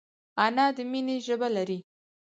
[0.45, 1.79] انا د مینې ژبه لري